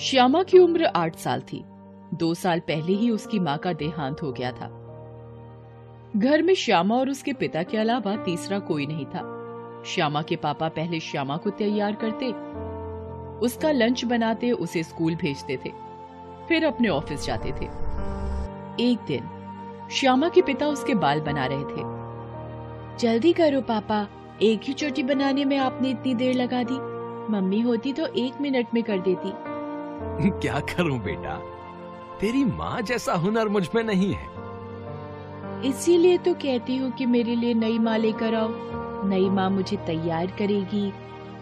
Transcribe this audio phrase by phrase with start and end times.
[0.00, 1.64] श्यामा की उम्र आठ साल थी।
[2.14, 4.78] दो साल पहले ही उसकी माँ का देहांत हो गया था।
[6.16, 9.22] घर में श्यामा और उसके पिता के अलावा तीसरा कोई नहीं था।
[9.86, 12.28] श्यामा के पापा पहले श्यामा को तैयार करते,
[13.46, 15.70] उसका लंच बनाते, उसे स्कूल भेजते थे,
[16.48, 17.64] फिर अपने ऑफ़िस जाते थे।
[18.82, 24.06] एक दिन, श्यामा के पिता उसके बाल बना रहे थे। जल्दी करो पापा,
[24.42, 26.78] एक ही चोटी बनाने में आपने इतनी देर लगा दी।
[27.32, 29.51] मम्मी होती तो एक मिनट में कर देती।
[30.40, 31.34] क्या करूँ बेटा?
[32.20, 34.30] तेरी माँ जैसा हुनर मुझमें नहीं है।
[35.68, 38.48] इसीलिए तो कहती हूँ कि मेरे लिए नई माँ लेकर आओ।
[39.08, 40.92] नई माँ मुझे तैयार करेगी,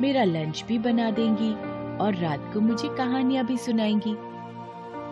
[0.01, 1.53] मेरा लंच भी बना देंगी
[1.97, 4.15] और रात को मुझे कहानियाँ भी सुनाएँगी।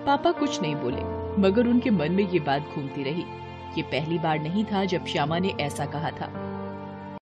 [0.06, 1.02] पापा कुछ नहीं बोले,
[1.40, 3.24] मगर उनके मन में ये बात घूमती रही।
[3.76, 6.30] ये पहली बार नहीं था जब श्यामा ने ऐसा कहा था।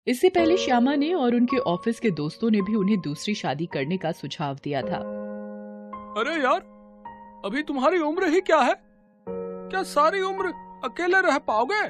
[0.06, 3.96] इससे पहले श्यामा ने और उनके ऑफ़िस के दोस्तों ने भी उन्हें दूसरी शादी करने
[3.96, 5.02] का सुझाव दिया था।
[6.18, 6.60] अरे यार
[7.44, 8.74] अभी तुम्हारी उम्र ही क्या है?
[9.26, 10.52] क्या सारी उम्र
[10.84, 11.82] अकेले रह पाओगे?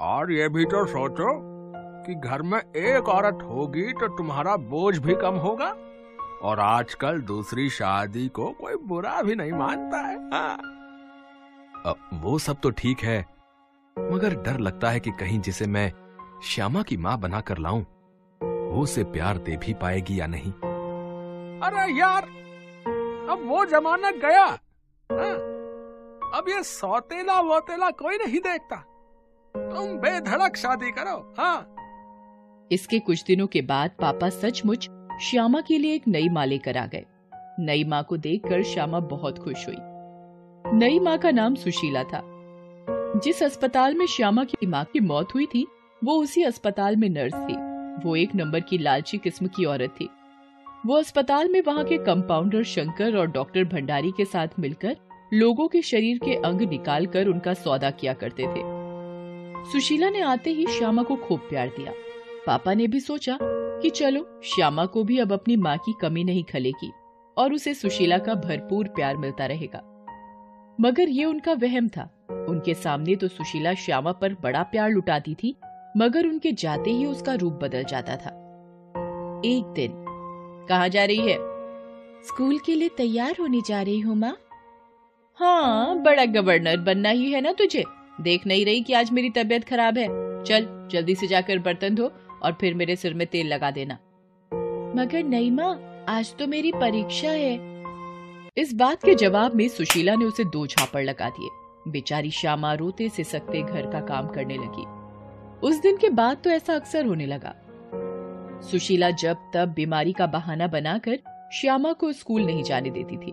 [0.00, 1.34] और ये भी तो सोचो
[2.06, 5.68] कि घर में एक औरत होगी तो तुम्हारा बोझ भी कम होगा।
[6.42, 10.56] और आजकल दूसरी शादी को कोई बुरा भी नहीं मानता है। हाँ।
[11.86, 13.18] अब वो सब तो ठीक है
[13.96, 15.90] मगर डर लगता है कि कहीं जिसे मैं
[16.44, 17.82] श्यामा की माँ बनाकर लाऊं
[18.40, 20.52] वो उसे प्यार दे भी पाएगी या नहीं।
[21.60, 22.28] अरे यार
[23.30, 24.44] अब वो जमाना गया।
[25.12, 25.56] हाँ?
[26.34, 28.76] अब ये सौतेला वोतेला कोई नहीं देखता।
[29.56, 31.72] तुम बेधड़क शादी करो। हाँ।
[32.72, 34.90] इसके कुछ दिनों के बाद पापा सचमुच
[35.22, 37.04] श्यामा के लिए एक नई माँ लेकर आ गए।
[37.60, 39.76] नई माँ को देखकर श्यामा बहुत खुश हुई।
[40.78, 42.20] नई माँ का नाम सुशीला था।
[43.24, 45.66] जिस अस्पताल में श्यामा की माँ की मौत हुई थी,
[46.04, 47.56] वो उसी अस्पताल में नर्स थी।
[48.08, 50.08] वो एक नंबर की लालची किस्म की औरत थी।
[50.86, 54.96] वो अस्पताल में वहाँ के कंपाउंडर शंकर और डॉक्टर भंडारी के साथ मिलकर
[55.34, 58.60] लोगों के शरीर के अंग निकाल कर उनका सौदा किया करते थे।
[59.72, 61.92] सुशीला ने आते ही श्यामा को खूब प्यार दिया।
[62.46, 66.44] पापा ने भी सोचा कि चलो, श्यामा को भी अब अपनी माँ की कमी नहीं
[66.44, 66.92] खलेगी
[67.38, 69.82] और उसे सुशीला का भरपूर प्यार मिलता रहेगा।
[70.80, 72.10] मगर ये उनका वहम था।
[72.48, 75.56] उनके सामने तो सुशीला श्यामा पर बड़ा प्यार लुटाती थी,
[75.96, 78.42] मगर उनके जाते ही उसका रूप बदल जाता था।
[79.44, 80.05] एक दिन
[80.68, 81.36] कहा जा रही है।
[82.26, 84.36] स्कूल के लिए तैयार होने जा रही हूँ माँ।
[85.38, 87.84] हाँ बड़ा गवर्नर बनना ही है ना तुझे।
[88.20, 90.08] देख नहीं रही कि आज मेरी तबीयत खराब है।
[90.44, 92.10] चल जल्दी से जाकर बर्तन धो
[92.42, 93.94] और फिर मेरे सिर में तेल लगा देना।
[94.96, 97.54] मगर नहीं माँ आज तो मेरी परीक्षा है।
[98.56, 101.48] इस बात के जवाब में सुशीला ने उसे दो झापड़ लगा दिए।
[101.90, 104.84] बेचारी श्यामा रोते से सकते घर का काम करने लगी।
[105.68, 107.54] उस दिन के बाद तो ऐसा अक्सर होने लगा।
[108.62, 111.18] सुशीला जब तब बीमारी का बहाना बनाकर
[111.52, 113.32] श्यामा को स्कूल नहीं जाने देती थी।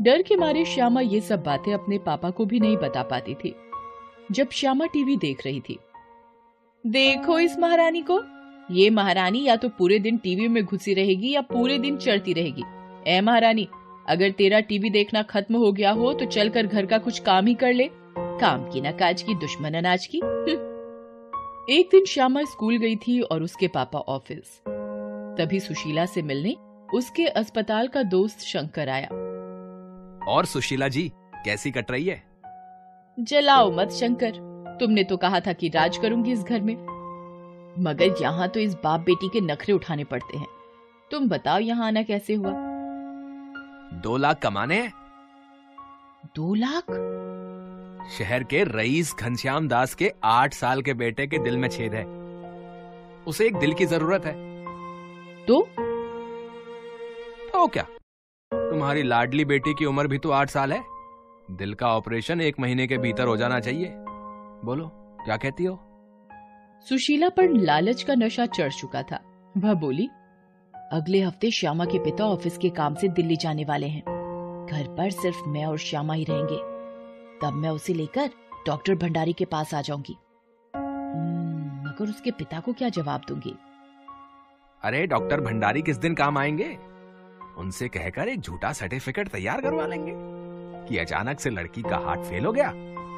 [0.00, 3.54] डर के मारे श्यामा ये सब बातें अपने पापा को भी नहीं बता पाती थी,
[4.32, 5.78] जब श्यामा टीवी देख रही थी।
[6.84, 8.20] देखो इस महारानी को।
[8.70, 12.62] ये महारानी या तो पूरे दिन टीवी में घुसी रहेगी या पूरे दिन चढ़ती रहेगी।
[13.08, 13.68] ए महारानी,
[14.08, 17.54] अगर तेरा टीवी देखना खत्म हो गया हो तो चलकर घर का कुछ काम ही
[17.54, 17.88] कर ले।
[18.40, 20.20] काम की ना काज की, दुश्मन अनाज की।
[21.70, 24.62] एक दिन श्यामा स्कूल गई थी और उसके पापा ऑफ़िस।
[25.38, 26.56] तभी सुशीला से मिलने
[26.94, 29.08] उसके अस्पताल का दोस्त शंकर आया।
[30.28, 31.12] और सुशीला जी
[31.44, 32.22] कैसी कट रही है?
[33.20, 34.32] जलाओ मत शंकर।
[34.80, 36.74] तुमने तो कहा था कि राज करूँगी इस घर में।
[37.78, 40.48] मगर यहाँ तो इस बाप बेटी के नखरे उठाने पड़ते हैं।
[41.10, 42.52] तुम बताओ यहाँ आना कैसे हुआ?
[43.92, 44.92] दो लाख कमाने हैं।
[46.36, 46.84] दो लाख?
[48.10, 52.04] शहर के रईस घनश्याम दास के आठ साल के बेटे के दिल में छेद है।
[53.26, 54.64] उसे एक दिल की ज़रूरत है।
[55.44, 55.68] तो?
[57.52, 57.82] तो क्या?
[58.54, 60.84] तुम्हारी लाडली बेटी की उम्र भी तो आठ साल है।
[61.50, 63.92] दिल का ऑपरेशन एक महीने के भीतर हो जाना चाहिए।
[64.64, 64.88] बोलो
[65.24, 65.80] क्या कहती हो?
[66.88, 70.08] सुशीला पर लालच का नशा चढ़ चुका था। वह बोली
[70.92, 74.02] अगले हफ़्ते श्यामा के पिता ऑफ़िस के काम से दिल्ली जाने वाले हैं।
[74.70, 76.75] घर पर सिर्फ़ मैं और श्यामा ही रहेंगे।
[77.42, 78.30] तब मैं उसे लेकर
[78.66, 80.16] डॉक्टर भंडारी के पास आ जाऊँगी।
[80.76, 83.54] हम्म, मगर उसके पिता को क्या जवाब दूँगी?
[84.82, 86.78] अरे डॉक्टर भंडारी किस दिन काम आएँगे?
[87.58, 90.12] उनसे कहकर एक झूठा सर्टिफिकेट तैयार करवा लेंगे
[90.88, 92.68] कि अचानक से लड़की का हार्ट फेल हो गया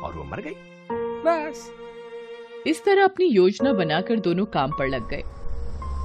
[0.06, 0.55] और वो मर गई।
[0.93, 1.73] बस।
[2.67, 5.23] इस तरह अपनी योजना बनाकर दोनों काम पर लग गए।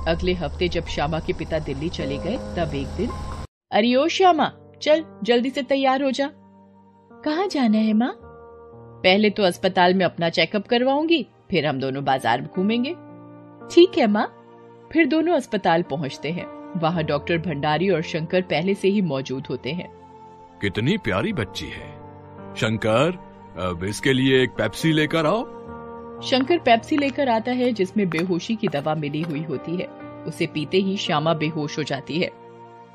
[0.07, 3.09] अगले हफ़्ते जब श्यामा के पिता दिल्ली चले गए तब एक दिन
[3.71, 4.51] अरे ओ श्यामा
[4.81, 6.30] चल जल्दी से तैयार हो जा।
[7.25, 8.11] कहाँ जाना है माँ?
[9.03, 12.93] पहले तो अस्पताल में अपना चेकअप करवाऊँगी फिर हम दोनों बाज़ार में घूमेंगे।
[13.71, 14.25] ठीक है माँ।
[14.93, 16.45] फिर दोनों अस्पताल पहुँचते हैं।
[16.79, 19.87] वहाँ डॉक्टर भंडारी और शंकर पहले से ही मौजूद होते हैं।
[20.61, 21.89] कितनी प्यारी बच्ची है।
[22.55, 23.17] शंकर
[23.59, 25.43] अब इसके लिए एक पेप्सी लेकर आओ।
[26.21, 29.87] शंकर पेप्सी लेकर आता है जिसमें बेहोशी की दवा मिली हुई होती है।
[30.27, 32.29] उसे पीते ही श्यामा बेहोश हो जाती है।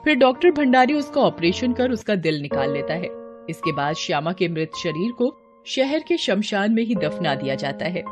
[0.04, 3.17] फिर डॉक्टर भंडारी उसका ऑपरेशन कर उसका दिल निकाल लेता है।
[3.50, 5.34] इसके बाद श्यामा के मृत शरीर को
[5.66, 8.02] शहर के शमशान में ही दफना दिया जाता है।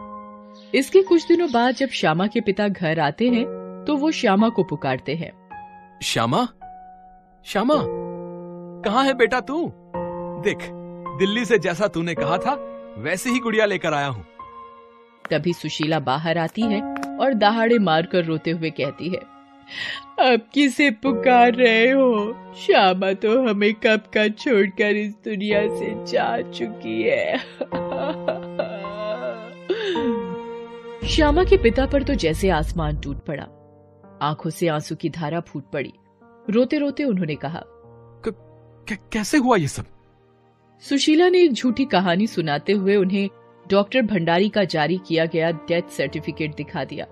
[0.74, 3.44] इसके कुछ दिनों बाद जब श्यामा के पिता घर आते हैं
[3.86, 5.32] तो वो श्यामा को पुकारते हैं।
[6.02, 6.46] श्यामा?
[7.44, 7.74] श्यामा?
[8.84, 9.72] कहाँ है बेटा तू?
[10.42, 10.68] देख
[11.18, 12.54] दिल्ली से जैसा तूने कहा था
[12.98, 14.24] वैसे ही गुड़िया लेकर आया हूँ।
[15.30, 16.80] तभी सुशीला बाहर आती है
[17.20, 19.20] और दहाड़े मारकर रोते हुए कहती है
[20.18, 22.34] अब किसे पुकार रहे हो?
[22.56, 27.38] श्यामा तो हमें कब का छोड़कर इस दुनिया से जा चुकी है।
[31.08, 33.46] श्यामा के पिता पर तो जैसे आसमान टूट पड़ा।
[34.22, 35.92] आँखों से आँसू की धारा फूट पड़ी।
[36.50, 37.62] रोते रोते उन्होंने कहा
[39.12, 39.84] कैसे हुआ ये सब?
[40.82, 43.28] सुशीला ने एक झूठी कहानी सुनाते हुए उन्हें
[43.70, 47.06] डॉक्टर भंडारी का जारी किया गया डेथ सर्टिफिकेट दिखा दिया।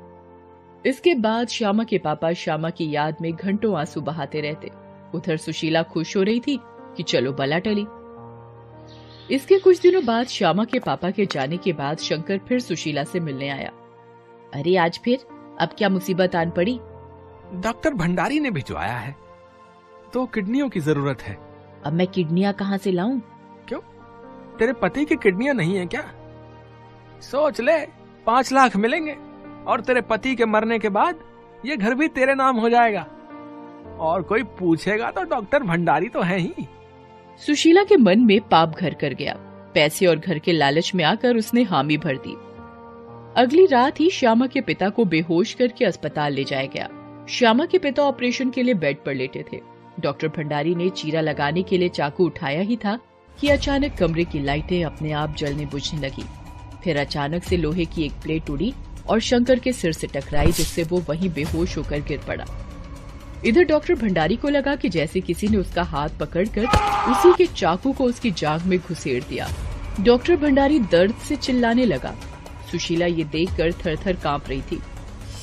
[0.87, 4.71] इसके बाद श्यामा के पापा श्यामा की याद में घंटों आँसू बहाते रहते।
[5.15, 6.61] उधर सुशीला खुश हो रही थी
[6.97, 7.87] कि चलो बला टली।
[9.35, 13.21] इसके कुछ दिनों बाद श्यामा के पापा के जाने के बाद शंकर फिर सुशीला से
[13.21, 13.71] मिलने आया।
[14.55, 15.27] अरे आज फिर?
[15.61, 16.81] अब क्या मुसीबत आन पड़ी?
[17.55, 19.17] डॉक्टर भंडारी ने भिजवाया है।
[20.13, 21.39] तो किडनियों की ज़रूरत है।
[21.85, 23.21] अब मैं किडनियाँ कहाँ से लाऊं?
[23.69, 23.81] क्यों?
[24.59, 26.13] तेरे पति की किडनियाँ नहीं है क्या?
[27.21, 27.87] सोच ले
[28.27, 29.34] पाँच लाख मिलेंगे।
[29.67, 31.19] और तेरे पति के मरने के बाद
[31.67, 33.07] ये घर भी तेरे नाम हो जाएगा।
[34.01, 36.67] और कोई पूछेगा तो डॉक्टर भंडारी तो है ही।
[37.47, 39.35] सुशीला के मन में पाप घर कर गया।
[39.75, 42.35] पैसे और घर के लालच में आकर उसने हामी भर दी।
[43.37, 46.89] अगली रात ही श्यामा के पिता को बेहोश करके अस्पताल ले जाया गया।
[47.29, 49.61] श्यामा के पिता ऑपरेशन के लिए बेड पर लेटे थे।
[50.01, 52.99] डॉक्टर भंडारी ने चीरा लगाने के लिए चाकू उठाया ही था
[53.41, 56.25] कि अचानक कमरे की लाइटें अपने आप जलने बुझने लगी।
[56.85, 58.73] फिर अचानक से लोहे की एक प्लेट उड़ी
[59.09, 62.45] और शंकर के सिर से टकराई, जिससे वो वहीं बेहोश होकर गिर पड़ा।
[63.45, 66.67] इधर डॉक्टर भंडारी को लगा कि जैसे किसी ने उसका हाथ पकड़कर
[67.11, 69.49] उसी के चाकू को उसकी जांग में घुसेड़ दिया।
[70.01, 72.15] डॉक्टर भंडारी दर्द से चिल्लाने लगा।
[72.71, 74.83] सुशीला ये देखकर थर थर काँप रही थी।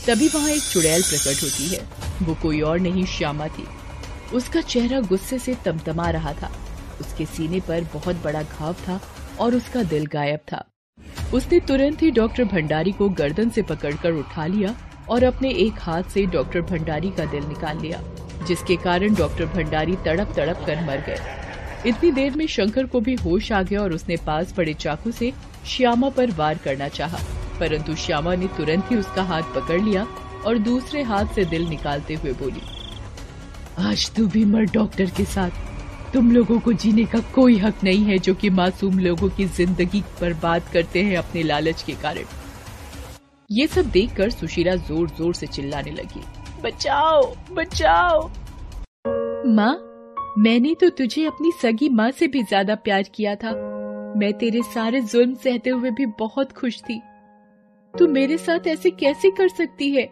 [0.08, 1.88] तभी वहाँ एक चुड़ैल प्रकट होती है।
[2.22, 3.68] वो कोई और नहीं, श्यामा थी।
[4.34, 6.52] उसका चेहरा गुस्से से तमतमा रहा था।
[7.02, 9.02] उसके सीने पर बहुत बड़ा घाव था
[9.40, 10.71] और उसका दिल गायब था।
[11.34, 14.76] उसने तुरंत ही डॉक्टर भंडारी को गर्दन से पकड़कर उठा लिया
[15.10, 18.02] और अपने एक हाथ से डॉक्टर भंडारी का दिल निकाल लिया
[18.48, 23.16] जिसके कारण डॉक्टर भंडारी तड़प तड़प कर मर गए। इतनी देर में शंकर को भी
[23.16, 25.32] होश आ गया और उसने पास पड़े चाकू से
[25.68, 27.18] श्यामा पर वार करना चाहा,
[27.60, 30.06] परंतु श्यामा ने तुरंत ही उसका हाथ पकड़ लिया
[30.46, 32.62] और दूसरे हाथ से दिल निकालते हुए बोली
[33.80, 35.71] आज तू भी मर डॉक्टर के साथ।
[36.14, 40.02] तुम लोगों को जीने का कोई हक नहीं है जो कि मासूम लोगों की ज़िंदगी
[40.22, 42.26] बर्बाद करते हैं अपने लालच के कारण।
[43.50, 46.22] ये सब देखकर सुशीला ज़ोर ज़ोर से चिल्लाने लगी।
[46.64, 47.22] बचाओ
[47.52, 48.28] बचाओ।
[49.48, 49.74] माँ,
[50.38, 53.52] मैंने तो तुझे अपनी सगी माँ से भी ज़्यादा प्यार किया था।
[54.18, 57.02] मैं तेरे सारे जुल्म सहते हुए भी बहुत खुश थी।
[57.94, 60.08] तू मेरे साथ ऐसे कैसे कर सकती है?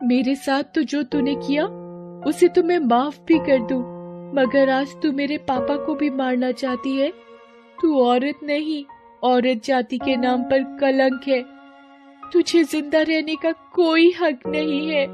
[0.00, 1.64] मेरे साथ तो जो तूने किया,
[2.28, 3.82] उसे तो मैं माफ़ भी कर दूँ।
[4.34, 7.10] मगर आज तू मेरे पापा को भी मारना चाहती है।
[7.82, 8.84] तू औरत नहीं,
[9.22, 11.42] औरत जाति के नाम पर कलंक है।
[12.32, 15.06] तुझे ज़िंदा रहने का कोई हक नहीं है।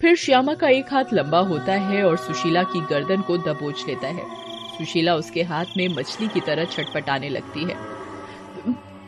[0.00, 4.08] फिर श्यामा का एक हाथ लंबा होता है और सुशीला की गर्दन को दबोच लेता
[4.08, 4.24] है।
[4.78, 7.76] सुशीला उसके हाथ में मछली की तरह छटपटाने लगती है।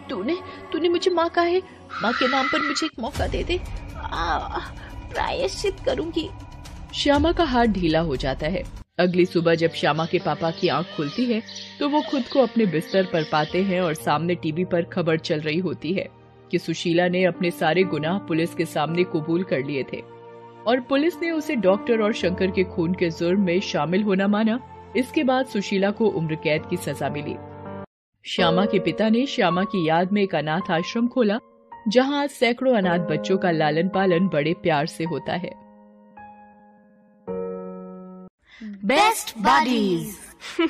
[0.09, 0.37] तूने
[0.73, 1.63] तूने मुझे माँ कहा है।
[2.03, 3.59] माँ के नाम पर मुझे एक मौका दे दे।
[4.05, 6.29] प्रायश्चित करूँगी।
[6.95, 8.63] श्यामा का हाथ ढीला हो जाता है।
[8.99, 11.43] अगली सुबह जब श्यामा के पापा की आँख खुलती है
[11.79, 15.41] तो वो खुद को अपने बिस्तर पर पाते हैं और सामने टीवी पर खबर चल
[15.41, 16.09] रही होती है
[16.51, 20.01] कि सुशीला ने अपने सारे गुनाह पुलिस के सामने कबूल कर लिए थे।
[20.67, 24.59] और पुलिस ने उसे डॉक्टर और शंकर के खून के जुर्म में शामिल होना माना।
[24.97, 27.37] इसके बाद सुशीला को उम्र कैद की सजा मिली।
[28.25, 31.39] श्यामा के पिता ने श्यामा की याद में एक अनाथ आश्रम खोला,
[31.89, 35.68] जहाँ सैकड़ों अनाथ बच्चों का लालन पालन बड़े प्यार से होता है।
[38.61, 40.17] Best Buddies.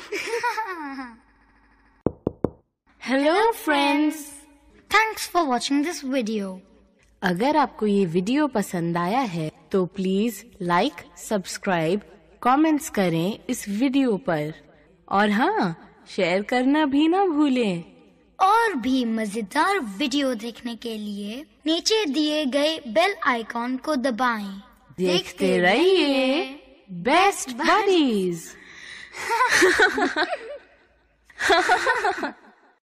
[3.01, 4.13] Hello friends.
[4.91, 6.59] Thanks for watching this video
[7.21, 12.01] अगर आपको ये वीडियो पसंद आया है तो प्लीज़ लाइक सब्सक्राइब
[12.41, 14.53] कमेंट्स करें इस वीडियो पर
[15.07, 15.75] और हाँ
[16.15, 17.83] शेयर करना भी ना भूलें
[18.39, 24.51] और भी मज़ेदार वीडियो देखने के लिए नीचे दिए गए बेल आइकॉन को दबाएँ।
[24.97, 28.55] देखते रहिए Best buddies!